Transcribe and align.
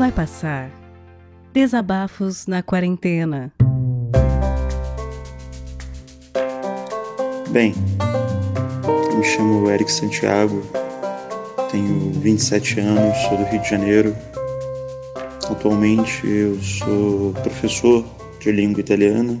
vai 0.00 0.10
passar. 0.10 0.70
Desabafos 1.52 2.46
na 2.46 2.62
quarentena. 2.62 3.52
Bem, 7.50 7.74
me 9.14 9.22
chamo 9.22 9.70
Eric 9.70 9.92
Santiago, 9.92 10.62
tenho 11.70 12.12
27 12.12 12.80
anos, 12.80 13.14
sou 13.28 13.36
do 13.36 13.44
Rio 13.44 13.60
de 13.60 13.68
Janeiro. 13.68 14.16
Atualmente 15.50 16.26
eu 16.26 16.58
sou 16.62 17.34
professor 17.34 18.02
de 18.40 18.52
língua 18.52 18.80
italiana, 18.80 19.38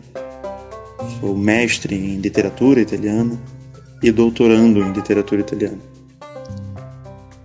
sou 1.20 1.34
mestre 1.34 1.96
em 1.96 2.20
literatura 2.20 2.82
italiana 2.82 3.40
e 4.02 4.12
doutorando 4.12 4.82
em 4.82 4.92
literatura 4.92 5.40
italiana. 5.40 5.78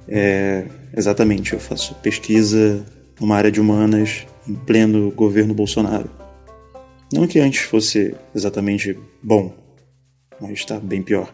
É, 0.06 0.66
exatamente, 0.94 1.54
eu 1.54 1.62
faço 1.62 1.96
pesquisa 1.96 2.86
numa 3.20 3.36
área 3.36 3.52
de 3.52 3.60
humanas 3.60 4.26
em 4.48 4.56
pleno 4.56 5.12
governo 5.12 5.54
Bolsonaro. 5.54 6.10
Não 7.14 7.28
que 7.28 7.40
antes 7.40 7.62
fosse 7.62 8.16
exatamente 8.34 8.98
bom, 9.22 9.56
mas 10.42 10.52
está 10.52 10.80
bem 10.80 11.02
pior. 11.02 11.34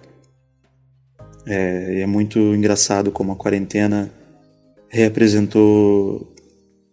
É, 1.45 2.01
é 2.01 2.05
muito 2.05 2.39
engraçado 2.39 3.11
como 3.11 3.31
a 3.31 3.35
quarentena 3.35 4.11
representou 4.89 6.35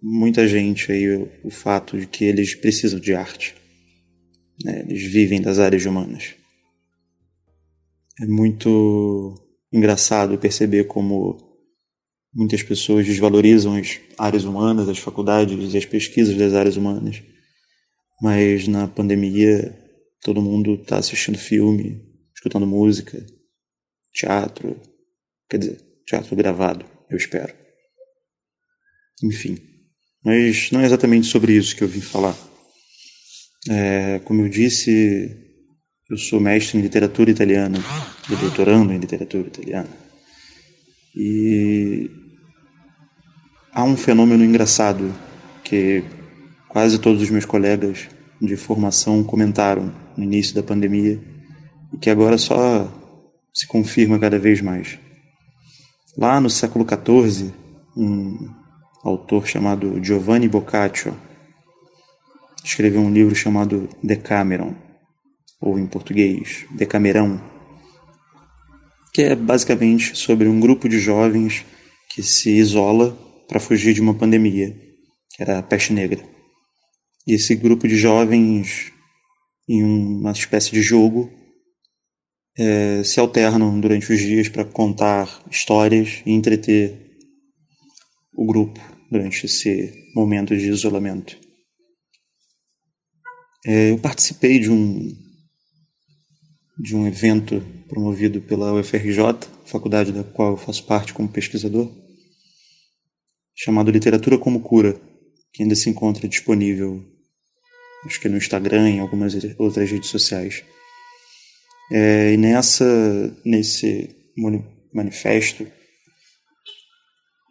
muita 0.00 0.46
gente 0.46 0.90
aí 0.92 1.16
o, 1.16 1.28
o 1.44 1.50
fato 1.50 1.98
de 1.98 2.06
que 2.06 2.24
eles 2.24 2.54
precisam 2.54 2.98
de 3.00 3.14
arte. 3.14 3.54
Né? 4.64 4.84
Eles 4.88 5.02
vivem 5.02 5.40
das 5.40 5.58
áreas 5.58 5.84
humanas. 5.84 6.34
É 8.20 8.26
muito 8.26 9.34
engraçado 9.72 10.38
perceber 10.38 10.84
como 10.84 11.47
muitas 12.38 12.62
pessoas 12.62 13.04
desvalorizam 13.04 13.74
as 13.74 13.98
áreas 14.16 14.44
humanas, 14.44 14.88
as 14.88 14.98
faculdades 14.98 15.74
e 15.74 15.76
as 15.76 15.84
pesquisas 15.84 16.36
das 16.36 16.54
áreas 16.54 16.76
humanas. 16.76 17.20
Mas 18.22 18.68
na 18.68 18.86
pandemia 18.86 19.76
todo 20.22 20.40
mundo 20.40 20.74
está 20.74 20.98
assistindo 20.98 21.36
filme, 21.36 22.00
escutando 22.32 22.64
música, 22.64 23.26
teatro, 24.12 24.80
quer 25.50 25.58
dizer, 25.58 25.80
teatro 26.06 26.36
gravado, 26.36 26.86
eu 27.10 27.16
espero. 27.16 27.52
Enfim, 29.20 29.58
mas 30.24 30.70
não 30.70 30.80
é 30.80 30.86
exatamente 30.86 31.26
sobre 31.26 31.54
isso 31.54 31.74
que 31.74 31.82
eu 31.82 31.88
vim 31.88 32.00
falar. 32.00 32.36
É, 33.68 34.20
como 34.20 34.42
eu 34.42 34.48
disse, 34.48 35.36
eu 36.08 36.16
sou 36.16 36.38
mestre 36.38 36.78
em 36.78 36.82
literatura 36.82 37.32
italiana, 37.32 37.78
doutorando 38.40 38.92
em 38.92 38.98
literatura 38.98 39.48
italiana. 39.48 39.90
E 41.16 42.27
há 43.72 43.84
um 43.84 43.96
fenômeno 43.96 44.44
engraçado 44.44 45.14
que 45.62 46.02
quase 46.68 46.98
todos 46.98 47.22
os 47.22 47.30
meus 47.30 47.44
colegas 47.44 48.08
de 48.40 48.56
formação 48.56 49.22
comentaram 49.24 49.92
no 50.16 50.24
início 50.24 50.54
da 50.54 50.62
pandemia 50.62 51.20
e 51.92 51.96
que 51.96 52.10
agora 52.10 52.38
só 52.38 52.92
se 53.52 53.66
confirma 53.66 54.18
cada 54.18 54.38
vez 54.38 54.60
mais. 54.60 54.98
Lá 56.16 56.40
no 56.40 56.50
século 56.50 56.86
XIV, 56.86 57.52
um 57.96 58.48
autor 59.02 59.46
chamado 59.46 60.02
Giovanni 60.02 60.48
Boccaccio 60.48 61.14
escreveu 62.64 63.00
um 63.00 63.10
livro 63.10 63.34
chamado 63.34 63.88
Decameron, 64.02 64.74
ou 65.60 65.78
em 65.78 65.86
português, 65.86 66.66
Decamerão, 66.70 67.40
que 69.12 69.22
é 69.22 69.34
basicamente 69.34 70.16
sobre 70.16 70.48
um 70.48 70.60
grupo 70.60 70.88
de 70.88 70.98
jovens 70.98 71.64
que 72.08 72.22
se 72.22 72.50
isola 72.50 73.16
para 73.48 73.58
fugir 73.58 73.94
de 73.94 74.00
uma 74.00 74.14
pandemia, 74.14 74.70
que 75.30 75.42
era 75.42 75.58
a 75.58 75.62
peste 75.62 75.92
negra. 75.92 76.22
E 77.26 77.34
esse 77.34 77.54
grupo 77.54 77.88
de 77.88 77.96
jovens, 77.96 78.92
em 79.68 79.82
uma 79.82 80.32
espécie 80.32 80.70
de 80.70 80.82
jogo, 80.82 81.32
é, 82.56 83.02
se 83.02 83.18
alternam 83.18 83.80
durante 83.80 84.12
os 84.12 84.20
dias 84.20 84.48
para 84.48 84.64
contar 84.64 85.42
histórias 85.50 86.22
e 86.26 86.32
entreter 86.32 87.08
o 88.34 88.46
grupo 88.46 88.80
durante 89.10 89.46
esse 89.46 89.92
momento 90.14 90.56
de 90.56 90.68
isolamento. 90.68 91.36
É, 93.66 93.90
eu 93.90 93.98
participei 93.98 94.58
de 94.58 94.70
um 94.70 95.26
de 96.80 96.94
um 96.94 97.08
evento 97.08 97.60
promovido 97.88 98.40
pela 98.40 98.72
UFRJ, 98.72 99.18
faculdade 99.64 100.12
da 100.12 100.22
qual 100.22 100.52
eu 100.52 100.56
faço 100.56 100.84
parte 100.84 101.12
como 101.12 101.28
pesquisador, 101.28 101.90
chamado 103.58 103.90
Literatura 103.90 104.38
como 104.38 104.60
Cura, 104.60 104.94
que 105.52 105.64
ainda 105.64 105.74
se 105.74 105.90
encontra 105.90 106.28
disponível, 106.28 107.04
acho 108.06 108.20
que 108.20 108.28
no 108.28 108.36
Instagram 108.36 108.88
e 108.88 109.00
algumas 109.00 109.34
outras 109.58 109.90
redes 109.90 110.08
sociais. 110.08 110.62
É, 111.90 112.34
e 112.34 112.36
nessa, 112.36 112.84
nesse 113.44 114.14
manifesto, 114.94 115.66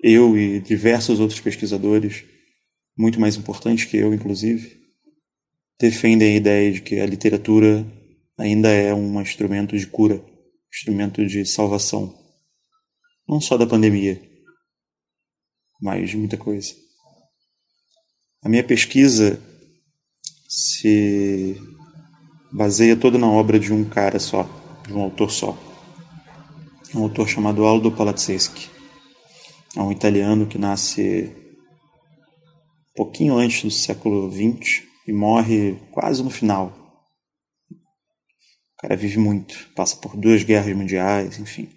eu 0.02 0.38
e 0.38 0.62
diversos 0.62 1.20
outros 1.20 1.42
pesquisadores, 1.42 2.24
muito 2.98 3.20
mais 3.20 3.36
importantes 3.36 3.84
que 3.84 3.98
eu, 3.98 4.14
inclusive, 4.14 4.80
defendem 5.78 6.36
a 6.36 6.38
ideia 6.38 6.72
de 6.72 6.82
que 6.82 7.02
a 7.02 7.06
literatura 7.06 7.86
ainda 8.40 8.70
é 8.70 8.94
um 8.94 9.22
instrumento 9.22 9.78
de 9.78 9.86
cura, 9.86 10.24
instrumento 10.74 11.26
de 11.26 11.46
salvação, 11.46 12.18
não 13.28 13.42
só 13.42 13.58
da 13.58 13.68
pandemia, 13.68 14.22
de 15.80 16.18
muita 16.18 16.38
coisa. 16.38 16.74
A 18.44 18.50
minha 18.50 18.64
pesquisa 18.64 19.42
se 20.48 21.56
baseia 22.52 22.96
toda 22.96 23.18
na 23.18 23.28
obra 23.28 23.60
de 23.60 23.74
um 23.74 23.84
cara 23.84 24.20
só, 24.20 24.44
de 24.86 24.94
um 24.94 25.02
autor 25.02 25.32
só. 25.32 25.58
Um 26.96 27.04
autor 27.04 27.28
chamado 27.28 27.66
Aldo 27.66 27.92
Palazzeschi. 27.92 28.70
É 29.76 29.82
um 29.82 29.92
italiano 29.92 30.48
que 30.48 30.58
nasce 30.58 31.32
um 32.90 32.94
pouquinho 32.96 33.38
antes 33.38 33.64
do 33.64 33.70
século 33.72 34.32
XX 34.32 34.84
e 35.08 35.14
morre 35.14 35.78
quase 35.92 36.24
no 36.24 36.30
final. 36.30 36.74
O 37.70 38.82
cara 38.82 38.96
vive 38.96 39.18
muito, 39.18 39.70
passa 39.76 39.98
por 39.98 40.16
duas 40.16 40.44
guerras 40.44 40.76
mundiais, 40.76 41.40
enfim. 41.40 41.77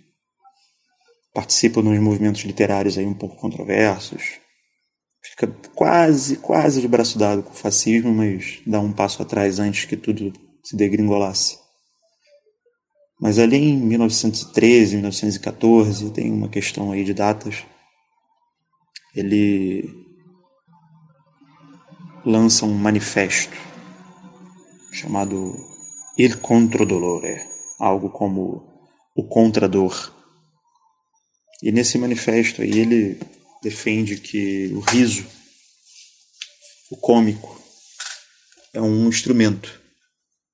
Participa 1.33 1.83
nos 1.83 1.99
movimentos 1.99 2.43
literários 2.43 2.99
aí 2.99 3.07
um 3.07 3.15
pouco 3.15 3.37
controversos. 3.37 4.39
Fica 5.23 5.47
quase, 5.75 6.37
quase 6.37 6.81
de 6.81 6.89
braço 6.89 7.19
dado 7.19 7.43
com 7.43 7.51
o 7.51 7.57
fascismo, 7.57 8.13
mas 8.13 8.61
dá 8.67 8.81
um 8.81 8.93
passo 8.93 9.23
atrás 9.23 9.59
antes 9.59 9.85
que 9.85 9.97
tudo 9.97 10.33
se 10.65 10.77
degringolasse. 10.77 11.59
Mas 13.21 13.39
ali 13.39 13.57
em 13.57 13.77
1913, 13.77 14.97
1914, 14.97 16.11
tem 16.11 16.33
uma 16.33 16.49
questão 16.49 16.91
aí 16.91 17.05
de 17.05 17.13
datas, 17.13 17.65
ele 19.15 19.85
lança 22.25 22.65
um 22.65 22.75
manifesto 22.75 23.57
chamado 24.93 25.55
Il 26.17 26.39
contro 26.39 26.85
dolore, 26.85 27.41
algo 27.79 28.11
como 28.11 28.62
o 29.17 29.25
contra 29.25 29.69
dor. 29.69 30.12
E 31.62 31.71
nesse 31.71 31.98
manifesto 31.98 32.62
aí 32.62 32.78
ele 32.78 33.21
defende 33.62 34.16
que 34.16 34.69
o 34.72 34.81
riso, 34.81 35.26
o 36.91 36.97
cômico, 36.97 37.60
é 38.72 38.81
um 38.81 39.09
instrumento 39.09 39.81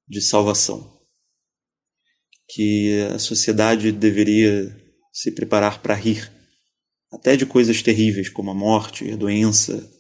de 0.08 0.20
salvação. 0.20 0.94
Que 2.48 3.02
a 3.14 3.18
sociedade 3.18 3.92
deveria 3.92 4.74
se 5.12 5.30
preparar 5.30 5.80
para 5.80 5.94
rir, 5.94 6.30
até 7.12 7.36
de 7.36 7.46
coisas 7.46 7.82
terríveis 7.82 8.28
como 8.28 8.50
a 8.50 8.54
morte, 8.54 9.10
a 9.10 9.16
doença 9.16 9.90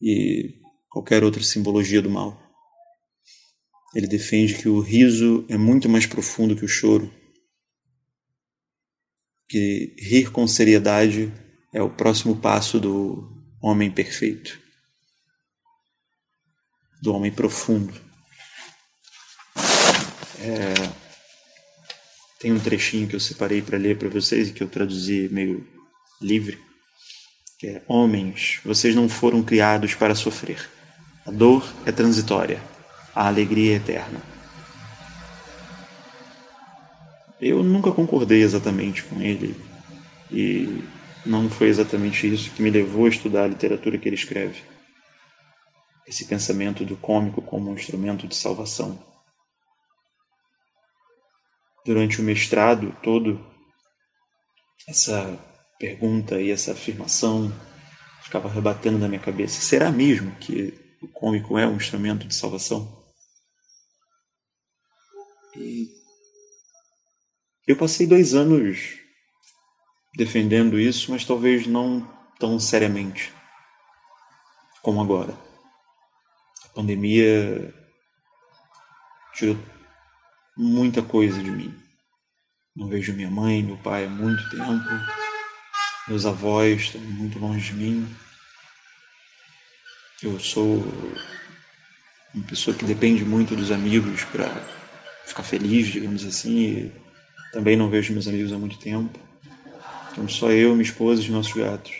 e 0.00 0.54
qualquer 0.88 1.22
outra 1.22 1.42
simbologia 1.42 2.00
do 2.00 2.10
mal. 2.10 2.40
Ele 3.94 4.06
defende 4.06 4.54
que 4.54 4.68
o 4.68 4.80
riso 4.80 5.44
é 5.48 5.56
muito 5.56 5.88
mais 5.88 6.06
profundo 6.06 6.56
que 6.56 6.64
o 6.64 6.68
choro, 6.68 7.12
que 9.50 9.92
rir 9.98 10.30
com 10.30 10.46
seriedade 10.46 11.32
é 11.74 11.82
o 11.82 11.90
próximo 11.90 12.36
passo 12.36 12.78
do 12.78 13.28
homem 13.60 13.90
perfeito, 13.90 14.56
do 17.02 17.12
homem 17.12 17.32
profundo. 17.32 17.92
É, 20.38 20.72
tem 22.38 22.52
um 22.52 22.60
trechinho 22.60 23.08
que 23.08 23.16
eu 23.16 23.20
separei 23.20 23.60
para 23.60 23.76
ler 23.76 23.98
para 23.98 24.08
vocês 24.08 24.48
e 24.48 24.52
que 24.52 24.62
eu 24.62 24.68
traduzi 24.68 25.28
meio 25.32 25.66
livre, 26.22 26.56
que 27.58 27.66
é: 27.66 27.82
Homens, 27.88 28.60
vocês 28.64 28.94
não 28.94 29.08
foram 29.08 29.42
criados 29.42 29.94
para 29.94 30.14
sofrer. 30.14 30.70
A 31.26 31.30
dor 31.32 31.68
é 31.84 31.90
transitória, 31.90 32.62
a 33.12 33.26
alegria 33.26 33.72
é 33.72 33.76
eterna. 33.76 34.39
Eu 37.40 37.62
nunca 37.62 37.90
concordei 37.90 38.42
exatamente 38.42 39.02
com 39.04 39.20
ele 39.20 39.56
e 40.30 40.84
não 41.24 41.48
foi 41.48 41.68
exatamente 41.68 42.32
isso 42.32 42.50
que 42.50 42.62
me 42.62 42.70
levou 42.70 43.06
a 43.06 43.08
estudar 43.08 43.44
a 43.44 43.48
literatura 43.48 43.96
que 43.96 44.08
ele 44.08 44.16
escreve. 44.16 44.62
Esse 46.06 46.26
pensamento 46.26 46.84
do 46.84 46.96
cômico 46.96 47.40
como 47.40 47.70
um 47.70 47.74
instrumento 47.74 48.26
de 48.26 48.36
salvação. 48.36 49.02
Durante 51.86 52.20
o 52.20 52.24
mestrado 52.24 52.94
todo, 53.02 53.40
essa 54.86 55.38
pergunta 55.78 56.40
e 56.40 56.50
essa 56.50 56.72
afirmação 56.72 57.50
ficava 58.22 58.50
rebatendo 58.50 58.98
na 58.98 59.08
minha 59.08 59.20
cabeça. 59.20 59.62
Será 59.62 59.90
mesmo 59.90 60.30
que 60.36 60.74
o 61.00 61.08
cômico 61.08 61.56
é 61.56 61.66
um 61.66 61.76
instrumento 61.76 62.28
de 62.28 62.34
salvação? 62.34 62.99
Eu 67.70 67.76
passei 67.76 68.06
dois 68.06 68.34
anos 68.34 68.98
defendendo 70.16 70.78
isso, 70.78 71.10
mas 71.10 71.24
talvez 71.24 71.66
não 71.66 72.06
tão 72.38 72.58
seriamente 72.58 73.32
como 74.82 75.00
agora. 75.00 75.32
A 76.64 76.68
pandemia 76.70 77.74
tirou 79.34 79.56
muita 80.56 81.02
coisa 81.02 81.42
de 81.42 81.50
mim. 81.50 81.74
Não 82.74 82.88
vejo 82.88 83.12
minha 83.12 83.30
mãe, 83.30 83.62
meu 83.62 83.76
pai 83.78 84.06
há 84.06 84.08
muito 84.08 84.48
tempo. 84.50 84.88
Meus 86.08 86.26
avós 86.26 86.82
estão 86.82 87.00
muito 87.00 87.38
longe 87.38 87.72
de 87.72 87.74
mim. 87.74 88.16
Eu 90.22 90.38
sou 90.40 90.82
uma 92.34 92.46
pessoa 92.46 92.76
que 92.76 92.84
depende 92.84 93.24
muito 93.24 93.54
dos 93.54 93.70
amigos 93.70 94.24
para 94.24 94.48
ficar 95.24 95.42
feliz, 95.42 95.88
digamos 95.88 96.24
assim. 96.24 96.92
Também 97.52 97.76
não 97.76 97.90
vejo 97.90 98.12
meus 98.12 98.28
amigos 98.28 98.52
há 98.52 98.58
muito 98.58 98.78
tempo. 98.78 99.18
Então 100.12 100.28
só 100.28 100.50
eu, 100.50 100.72
minha 100.72 100.82
esposa 100.82 101.20
e 101.20 101.24
os 101.24 101.30
nossos 101.30 101.52
gatos. 101.52 101.92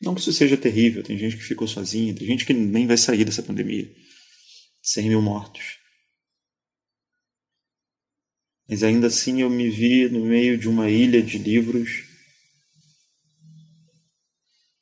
Não 0.00 0.14
que 0.14 0.20
isso 0.20 0.32
seja 0.32 0.56
terrível, 0.56 1.02
tem 1.02 1.18
gente 1.18 1.36
que 1.36 1.42
ficou 1.42 1.68
sozinha, 1.68 2.14
tem 2.14 2.26
gente 2.26 2.46
que 2.46 2.54
nem 2.54 2.86
vai 2.86 2.96
sair 2.96 3.24
dessa 3.24 3.42
pandemia. 3.42 3.90
100 4.82 5.08
mil 5.08 5.20
mortos. 5.20 5.78
Mas 8.68 8.82
ainda 8.82 9.08
assim 9.08 9.42
eu 9.42 9.50
me 9.50 9.68
vi 9.68 10.08
no 10.08 10.24
meio 10.24 10.56
de 10.56 10.68
uma 10.68 10.88
ilha 10.88 11.20
de 11.20 11.36
livros, 11.38 12.04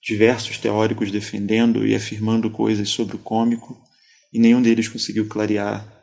diversos 0.03 0.59
teóricos 0.59 1.11
defendendo 1.11 1.87
e 1.87 1.95
afirmando 1.95 2.51
coisas 2.51 2.89
sobre 2.91 3.17
o 3.17 3.19
cômico, 3.19 3.83
e 4.33 4.39
nenhum 4.39 4.63
deles 4.63 4.89
conseguiu 4.89 5.27
clarear, 5.27 5.98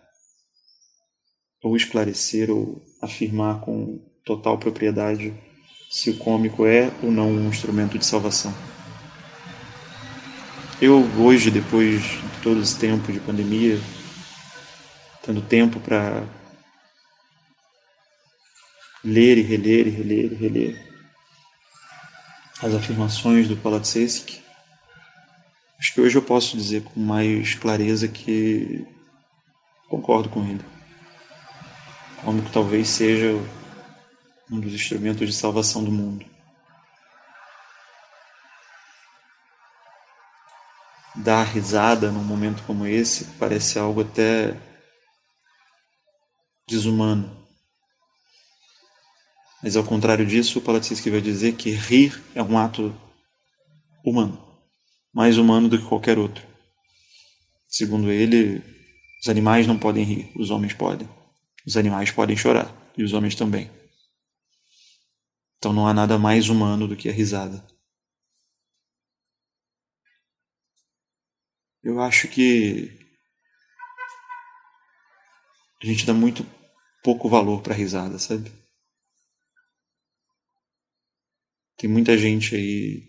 ou 1.66 1.76
esclarecer, 1.76 2.52
ou 2.52 2.80
afirmar 3.02 3.60
com 3.62 4.00
total 4.24 4.56
propriedade 4.60 5.34
se 5.90 6.12
o 6.12 6.18
cômico 6.18 6.64
é 6.64 6.92
ou 7.02 7.12
não 7.12 7.32
um 7.32 7.50
instrumento 7.50 7.98
de 7.98 8.06
salvação. 8.06 8.54
Eu 10.80 11.00
hoje, 11.20 11.50
depois 11.50 12.04
de 12.04 12.42
todo 12.44 12.62
esse 12.62 12.78
tempo 12.78 13.12
de 13.12 13.20
pandemia, 13.20 13.80
tendo 15.24 15.42
tempo 15.42 15.80
para 15.80 16.24
ler 19.04 19.40
e 19.40 19.42
reler 19.42 19.88
e 19.88 19.90
reler 19.90 20.32
e 20.34 20.36
reler 20.36 20.96
as 22.62 22.76
afirmações 22.76 23.48
do 23.48 23.58
Palatsesky, 23.58 24.40
acho 25.80 25.94
que 25.96 26.02
hoje 26.02 26.16
eu 26.16 26.22
posso 26.22 26.56
dizer 26.56 26.84
com 26.84 27.00
mais 27.00 27.56
clareza 27.56 28.08
que 28.08 28.86
concordo 29.90 30.30
com 30.30 30.46
ele. 30.46 30.75
Como 32.26 32.42
que 32.42 32.52
talvez 32.52 32.90
seja 32.90 33.34
um 34.52 34.60
dos 34.60 34.74
instrumentos 34.74 35.28
de 35.28 35.34
salvação 35.34 35.84
do 35.84 35.92
mundo. 35.92 36.26
Dar 41.16 41.44
risada 41.44 42.12
num 42.12 42.24
momento 42.24 42.64
como 42.64 42.88
esse 42.88 43.26
parece 43.40 43.78
algo 43.78 44.02
até 44.02 44.60
desumano. 46.68 47.46
Mas 49.62 49.76
ao 49.76 49.84
contrário 49.84 50.26
disso, 50.26 50.58
o 50.58 50.62
Palatinski 50.64 51.12
vai 51.12 51.22
dizer 51.22 51.56
que 51.56 51.70
rir 51.70 52.24
é 52.34 52.42
um 52.42 52.58
ato 52.58 52.96
humano, 54.04 54.44
mais 55.14 55.38
humano 55.38 55.70
do 55.70 55.78
que 55.78 55.86
qualquer 55.86 56.18
outro. 56.18 56.44
Segundo 57.68 58.12
ele, 58.12 58.64
os 59.22 59.30
animais 59.30 59.66
não 59.68 59.78
podem 59.78 60.04
rir, 60.04 60.32
os 60.36 60.50
homens 60.50 60.74
podem. 60.74 61.08
Os 61.66 61.76
animais 61.76 62.12
podem 62.12 62.38
chorar, 62.38 62.72
e 62.96 63.04
os 63.04 63.14
homens 63.14 63.34
também. 63.34 63.72
Então 65.58 65.74
não 65.74 65.88
há 65.88 65.94
nada 65.94 66.18
mais 66.18 66.48
humano 66.48 66.88
do 66.88 66.96
que 66.96 67.10
a 67.10 67.12
risada. 67.12 67.66
Eu 71.84 72.00
acho 72.00 72.28
que 72.28 73.00
a 75.82 75.86
gente 75.86 76.06
dá 76.06 76.14
muito 76.14 76.46
pouco 77.04 77.28
valor 77.28 77.62
para 77.62 77.74
a 77.74 77.78
risada, 77.78 78.20
sabe? 78.20 78.52
Tem 81.78 81.90
muita 81.90 82.18
gente 82.18 82.56
aí 82.56 83.04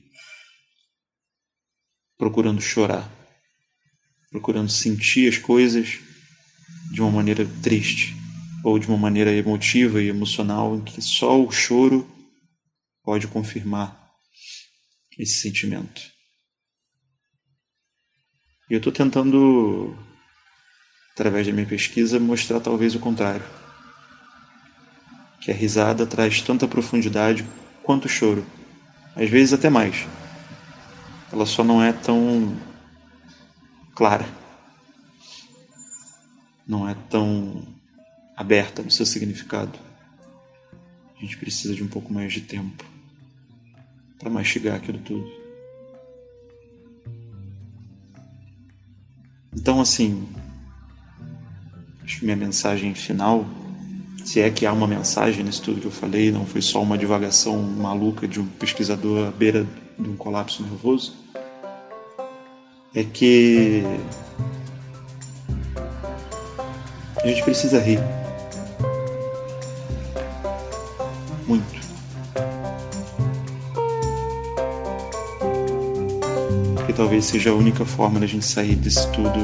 procurando 2.19 2.61
chorar, 2.61 3.11
procurando 4.31 4.71
sentir 4.71 5.29
as 5.29 5.39
coisas 5.39 5.99
de 6.91 7.01
uma 7.01 7.11
maneira 7.11 7.47
triste 7.63 8.26
ou 8.67 8.81
de 8.81 8.89
uma 8.89 8.99
maneira 8.99 9.31
emotiva 9.31 10.03
e 10.03 10.09
emocional 10.09 10.75
em 10.75 10.83
que 10.83 11.01
só 11.01 11.41
o 11.41 11.53
choro 11.53 12.05
pode 13.05 13.29
confirmar 13.29 14.11
esse 15.17 15.35
sentimento. 15.35 16.03
E 18.69 18.75
eu 18.75 18.79
estou 18.79 18.93
tentando, 18.93 19.97
através 21.13 21.47
da 21.47 21.53
minha 21.53 21.65
pesquisa, 21.65 22.19
mostrar 22.19 22.59
talvez 22.59 22.97
o 22.97 22.99
contrário. 22.99 23.47
Que 25.41 25.53
a 25.53 25.55
risada 25.55 26.05
traz 26.05 26.43
tanta 26.43 26.67
profundidade 26.67 27.47
quanto 27.85 28.07
o 28.07 28.09
choro, 28.09 28.45
às 29.15 29.31
vezes 29.31 29.53
até 29.53 29.71
mais. 29.71 30.09
Ela 31.33 31.47
só 31.47 31.63
não 31.63 31.81
é 31.81 31.93
tão 31.93 32.61
clara, 33.95 34.27
não 36.67 36.89
é 36.89 36.97
tão 37.09 37.76
aberta 38.37 38.83
no 38.83 38.91
seu 38.91 39.07
significado. 39.07 39.79
A 41.17 41.21
gente 41.21 41.39
precisa 41.39 41.75
de 41.75 41.83
um 41.83 41.89
pouco 41.89 42.13
mais 42.13 42.33
de 42.33 42.43
tempo 42.43 42.85
para 44.19 44.29
mastigar 44.29 44.77
aquilo 44.77 44.99
tudo. 44.99 45.27
Então, 49.55 49.81
assim, 49.81 50.29
acho 52.05 52.19
que 52.19 52.25
minha 52.25 52.37
mensagem 52.37 52.95
final, 52.95 53.47
se 54.25 54.41
é 54.41 54.51
que 54.51 54.67
há 54.67 54.73
uma 54.73 54.87
mensagem 54.87 55.43
nisso 55.43 55.63
tudo 55.63 55.81
que 55.81 55.87
eu 55.87 55.91
falei, 55.91 56.31
não 56.31 56.45
foi 56.45 56.61
só 56.61 56.83
uma 56.83 56.99
divagação 56.99 57.63
maluca 57.63 58.29
de 58.29 58.39
um 58.39 58.47
pesquisador 58.47 59.29
à 59.29 59.31
beira 59.31 59.67
de 59.99 60.09
um 60.09 60.17
colapso 60.17 60.63
nervoso, 60.63 61.17
é 62.95 63.03
que 63.03 63.83
a 67.23 67.27
gente 67.27 67.43
precisa 67.43 67.81
rir. 67.81 67.99
Muito. 71.47 71.87
talvez 76.97 77.27
seja 77.27 77.51
a 77.51 77.55
única 77.55 77.85
forma 77.85 78.19
da 78.19 78.27
gente 78.27 78.47
sair 78.47 78.75
desse 78.75 79.07
tudo 79.13 79.39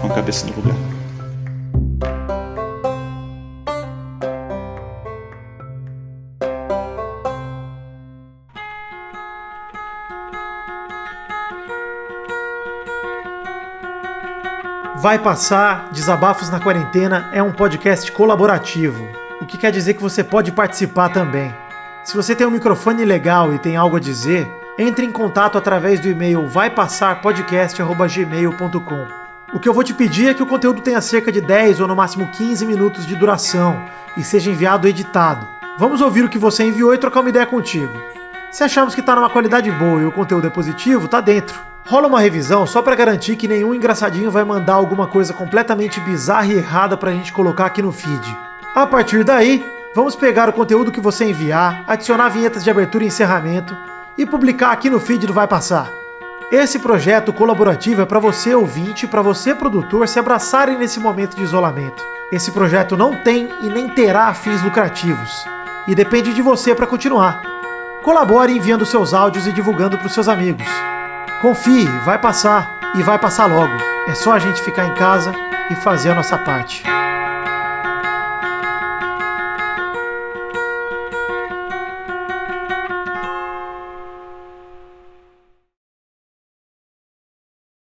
com 0.00 0.06
a 0.06 0.14
cabeça 0.14 0.46
no 0.46 0.56
lugar. 0.56 0.74
Vai 14.96 15.18
Passar 15.18 15.90
Desabafos 15.92 16.50
na 16.50 16.60
Quarentena 16.60 17.30
é 17.32 17.42
um 17.42 17.52
podcast 17.52 18.12
colaborativo, 18.12 19.02
que 19.50 19.58
quer 19.58 19.72
dizer 19.72 19.94
que 19.94 20.02
você 20.02 20.22
pode 20.22 20.52
participar 20.52 21.08
também. 21.08 21.52
Se 22.04 22.14
você 22.16 22.36
tem 22.36 22.46
um 22.46 22.50
microfone 22.50 23.04
legal 23.04 23.52
e 23.52 23.58
tem 23.58 23.76
algo 23.76 23.96
a 23.96 24.00
dizer, 24.00 24.48
entre 24.78 25.04
em 25.04 25.10
contato 25.10 25.58
através 25.58 25.98
do 25.98 26.08
e-mail 26.08 26.46
vaipassarpodcast.gmail.com. 26.46 29.06
O 29.52 29.58
que 29.58 29.68
eu 29.68 29.74
vou 29.74 29.82
te 29.82 29.92
pedir 29.92 30.28
é 30.28 30.34
que 30.34 30.42
o 30.42 30.46
conteúdo 30.46 30.80
tenha 30.80 31.00
cerca 31.00 31.32
de 31.32 31.40
10 31.40 31.80
ou 31.80 31.88
no 31.88 31.96
máximo 31.96 32.28
15 32.28 32.64
minutos 32.64 33.04
de 33.04 33.16
duração 33.16 33.84
e 34.16 34.22
seja 34.22 34.50
enviado 34.50 34.86
editado. 34.86 35.44
Vamos 35.76 36.00
ouvir 36.00 36.24
o 36.24 36.28
que 36.28 36.38
você 36.38 36.62
enviou 36.64 36.94
e 36.94 36.98
trocar 36.98 37.18
uma 37.20 37.30
ideia 37.30 37.44
contigo. 37.44 37.92
Se 38.52 38.62
achamos 38.62 38.94
que 38.94 39.00
está 39.00 39.16
numa 39.16 39.30
qualidade 39.30 39.68
boa 39.72 40.00
e 40.00 40.06
o 40.06 40.12
conteúdo 40.12 40.46
é 40.46 40.50
positivo, 40.50 41.08
tá 41.08 41.20
dentro. 41.20 41.58
Rola 41.86 42.06
uma 42.06 42.20
revisão 42.20 42.64
só 42.66 42.80
para 42.80 42.94
garantir 42.94 43.34
que 43.34 43.48
nenhum 43.48 43.74
engraçadinho 43.74 44.30
vai 44.30 44.44
mandar 44.44 44.74
alguma 44.74 45.08
coisa 45.08 45.34
completamente 45.34 45.98
bizarra 46.00 46.46
e 46.46 46.58
errada 46.58 46.96
pra 46.96 47.10
gente 47.10 47.32
colocar 47.32 47.66
aqui 47.66 47.82
no 47.82 47.90
feed. 47.90 48.38
A 48.74 48.86
partir 48.86 49.24
daí, 49.24 49.64
Vamos 49.92 50.14
pegar 50.14 50.48
o 50.48 50.52
conteúdo 50.52 50.92
que 50.92 51.00
você 51.00 51.24
enviar, 51.24 51.82
adicionar 51.84 52.28
vinhetas 52.28 52.62
de 52.62 52.70
abertura 52.70 53.02
e 53.02 53.08
encerramento 53.08 53.76
e 54.16 54.24
publicar 54.24 54.70
aqui 54.70 54.88
no 54.88 55.00
feed 55.00 55.26
do 55.26 55.32
Vai 55.32 55.48
Passar. 55.48 55.90
Esse 56.52 56.78
projeto 56.78 57.32
colaborativo 57.32 58.00
é 58.00 58.06
para 58.06 58.20
você 58.20 58.54
ouvinte 58.54 59.04
e 59.04 59.08
para 59.08 59.20
você 59.20 59.52
produtor 59.52 60.06
se 60.06 60.20
abraçarem 60.20 60.78
nesse 60.78 61.00
momento 61.00 61.36
de 61.36 61.42
isolamento. 61.42 62.00
Esse 62.30 62.52
projeto 62.52 62.96
não 62.96 63.16
tem 63.24 63.48
e 63.62 63.68
nem 63.68 63.88
terá 63.88 64.32
fins 64.32 64.62
lucrativos 64.62 65.44
e 65.88 65.94
depende 65.94 66.32
de 66.32 66.40
você 66.40 66.72
para 66.72 66.86
continuar. 66.86 67.42
Colabore 68.04 68.56
enviando 68.56 68.86
seus 68.86 69.12
áudios 69.12 69.44
e 69.48 69.52
divulgando 69.52 69.98
para 69.98 70.06
os 70.06 70.14
seus 70.14 70.28
amigos. 70.28 70.68
Confie, 71.42 71.86
vai 72.04 72.18
passar 72.18 72.78
e 72.94 73.02
vai 73.02 73.18
passar 73.18 73.46
logo. 73.46 73.74
É 74.06 74.14
só 74.14 74.32
a 74.32 74.38
gente 74.38 74.62
ficar 74.62 74.86
em 74.86 74.94
casa 74.94 75.32
e 75.68 75.74
fazer 75.74 76.10
a 76.10 76.14
nossa 76.14 76.38
parte. 76.38 76.89